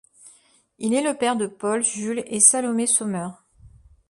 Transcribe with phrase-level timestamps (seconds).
[0.79, 3.27] Il est le père de Paul, Jules et Salomé Sommer.